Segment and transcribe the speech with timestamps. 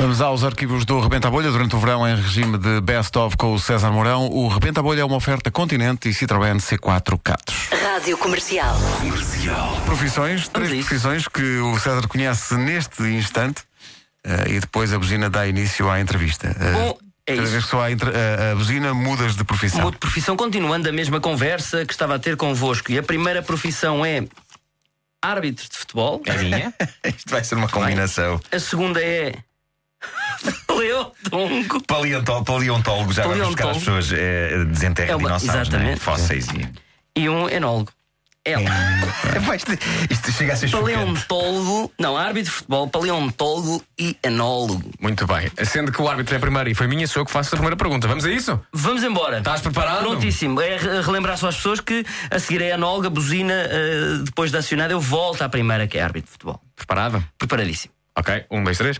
[0.00, 3.36] Vamos aos arquivos do Rebenta a Bolha durante o verão em regime de Best of
[3.36, 4.28] com o César Mourão.
[4.28, 7.68] O Rebenta a Bolha é uma oferta Continente e Citroën C4 Catos.
[7.70, 8.76] Rádio Comercial.
[9.84, 13.62] Profissões, três profissões que o César conhece neste instante
[14.24, 16.48] eh, e depois a buzina dá início à entrevista.
[16.58, 19.82] Eh, Bom, é cada vez que soa a, a- a buzina, mudas de profissão.
[19.82, 22.90] Mudo de profissão, continuando a mesma conversa que estava a ter convosco.
[22.90, 24.24] E a primeira profissão é
[25.22, 26.22] árbitro de futebol.
[26.24, 26.74] É minha?
[27.04, 28.40] Isto vai ser uma combinação.
[28.50, 29.34] A segunda é.
[30.80, 31.80] Leodongo.
[31.86, 33.78] Paleontó- Paleontólogo, já vamos buscar as Paleontólogo.
[33.78, 35.60] pessoas é, desenterram É uma- dinossauros, é?
[35.76, 36.00] exatamente.
[36.00, 37.20] fósseis e.
[37.22, 37.90] E um enólogo.
[38.42, 38.62] Ela.
[39.36, 39.70] Epá, isto,
[40.08, 40.94] isto chega a ser chocante.
[41.28, 41.92] Paleontólogo.
[42.00, 44.90] Não, árbitro de futebol, paleontólogo e enólogo.
[44.98, 45.50] Muito bem.
[45.62, 47.76] Sendo que o árbitro é primeiro e foi minha, sou eu que faço a primeira
[47.76, 48.08] pergunta.
[48.08, 48.58] Vamos a isso?
[48.72, 49.38] Vamos embora.
[49.38, 50.00] Estás preparado?
[50.00, 50.58] Prontíssimo.
[50.58, 54.20] É re- relembrar só às pessoas que a seguir é a enóloga, a buzina, eh,
[54.24, 56.62] depois da acionada, eu volto à primeira, que é árbitro de futebol.
[56.74, 57.22] Preparado?
[57.36, 57.92] Preparadíssimo.
[58.18, 58.98] Ok, um, dois, três.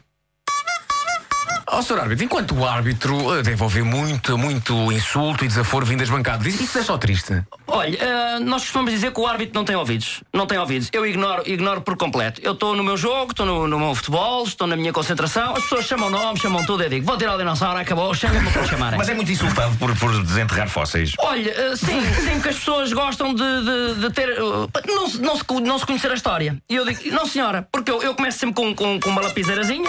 [1.73, 2.01] Ó, Sr.
[2.01, 6.47] Árbitro, enquanto o árbitro eh, deve ouvir muito, muito insulto e desaforo vindo das bancadas,
[6.61, 7.43] isso é só triste.
[7.69, 10.21] Olha, eh, nós costumamos dizer que o árbitro não tem ouvidos.
[10.35, 10.89] Não tem ouvidos.
[10.93, 12.41] Eu ignoro, ignoro por completo.
[12.43, 15.63] Eu estou no meu jogo, estou no, no meu futebol, estou na minha concentração, as
[15.63, 18.99] pessoas chamam nome, chamam tudo, eu digo, vou tirar o dinossauro, acabou, chama-me para chamarem.
[18.99, 21.13] Mas é muito insultado por, por desenterrar fósseis.
[21.21, 24.29] Olha, eh, sim, sim, que as pessoas gostam de, de- de ter.
[24.31, 24.41] eh,
[24.89, 26.57] não, se- não, se, não se conhecer a história.
[26.69, 29.89] E eu digo, não senhora, porque eu, eu começo sempre com, com, com uma lapiseirazinha.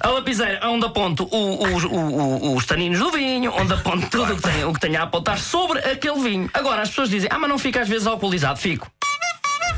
[0.00, 4.08] A lapiseira é onde aponto o- os- o- o- os taninos do vinho, onde aponto
[4.08, 6.50] tudo o que, o que tenha a apontar sobre aquele vinho.
[6.54, 8.58] Agora, as pessoas dizem, ah, mas não fica às vezes alcoolizado.
[8.58, 8.90] Fico.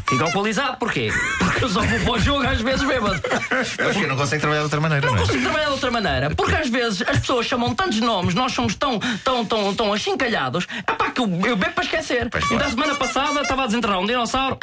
[0.08, 1.12] Fico alcoolizado, porquê?
[1.38, 3.20] Porque eu só vou para o jogo às vezes bêbado.
[3.20, 5.20] Porque não consegue trabalhar de outra maneira, não, é?
[5.20, 6.30] consigo trabalhar de outra maneira.
[6.30, 10.66] Porque às vezes as pessoas chamam tantos nomes, nós somos tão, tão, tão, tão achincalhados,
[10.86, 12.28] é pá, que eu, eu bebo para esquecer.
[12.30, 12.72] Pois então, claro.
[12.72, 14.58] a semana passada estava a desenterrar um dinossauro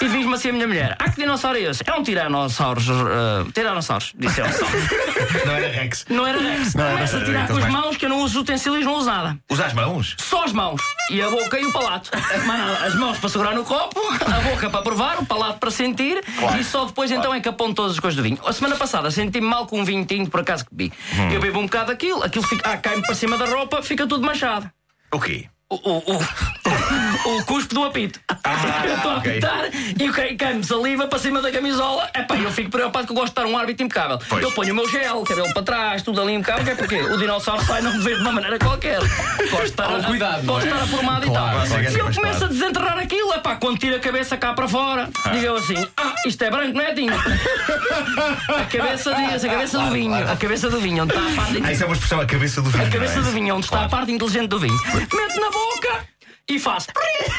[0.00, 1.82] e diz-me assim a minha mulher: Ah, que dinossauro é esse?
[1.86, 2.80] É um tiranossauro.
[2.80, 4.46] Uh, tiranossauros, disse eu.
[5.46, 6.04] Não era Rex.
[6.08, 6.72] Não era Rex.
[6.72, 9.38] Começa a tirar com as mais- mãos que eu não uso utensílios, não uso nada.
[9.50, 10.16] Usa as mãos.
[10.18, 10.80] Só as mãos.
[11.10, 12.10] E a boca e o palato.
[12.46, 12.84] Nada.
[12.84, 16.22] As mãos para segurar no copo, a boca para provar, o palato para sentir
[16.58, 18.38] e só depois então é que aponto todas as coisas do vinho.
[18.44, 20.92] A semana passada senti-me mal com um vinho tinto, por acaso que bebi.
[21.32, 24.26] Eu bebo um bocado daquilo, aquilo fica, ah, cai-me para cima da roupa, fica tudo
[24.26, 24.70] manchado.
[25.12, 25.46] O quê?
[25.68, 26.18] O, o, o,
[27.38, 28.20] o cuspe do apito.
[28.44, 29.64] Eu estou a apitar
[29.98, 32.08] e o cai- cai-me saliva para cima da camisola.
[32.14, 34.18] Epá, eu fico preocupado que eu gosto de estar um árbitro impecável.
[34.28, 34.42] Pois.
[34.42, 37.16] Eu ponho o meu gel, cabelo para trás, tudo ali impecável, que é porque o
[37.18, 38.98] dinossauro sai não me vê de uma maneira qualquer.
[38.98, 40.64] Gosto de estar, um cuidado, não é?
[40.64, 41.66] estar formado Claro, e tal.
[41.68, 42.14] claro, e eu claro.
[42.14, 45.86] começo a desenterrar aquilo, epá, quando tiro a cabeça cá para fora, digo eu assim:
[45.96, 47.14] ah, isto é branco, não é tinto?
[48.48, 51.62] A cabeça diz, a cabeça do vinho, a cabeça do vinho, onde está a parte
[51.64, 52.86] Ah, isso é uma expressão, a cabeça do vinho.
[52.86, 53.22] a cabeça é?
[53.22, 54.76] do vinho, onde está a parte inteligente do vinho.
[54.94, 56.04] Mete na boca
[56.48, 56.86] e faz.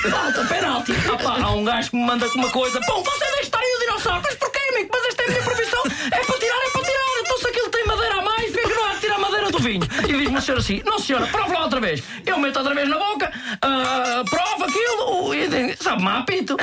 [0.09, 0.93] Falta penalti.
[1.11, 2.79] Opa, há um gajo que me manda com uma coisa.
[2.81, 4.21] Pô, você deixa estar aí o dinossauro.
[4.23, 4.89] Mas porquê, amigo?
[4.91, 5.83] Mas esta é a minha profissão.
[6.11, 7.19] É para tirar, é para tirar.
[7.21, 9.59] Então se aquilo tem madeira a mais, porquê que não há de tirar madeira do
[9.59, 9.83] vinho?
[10.07, 12.03] E diz-me senhor assim: Não, senhora, prova lá outra vez.
[12.25, 13.31] Eu meto outra vez na boca,
[13.61, 15.33] ah, prova aquilo.
[15.33, 16.57] E digo, sabe-me apito.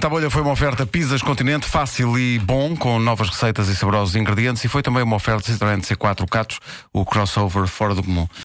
[0.00, 4.14] A Bolha foi uma oferta Pizzas Continente, fácil e bom, com novas receitas e saborosos
[4.14, 6.60] ingredientes, e foi também uma oferta Citroën C4 Catos,
[6.92, 8.28] o crossover fora do comum.